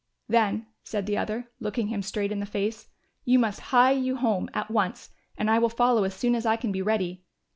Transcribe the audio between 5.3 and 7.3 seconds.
and I will follow as soon as I can be ready.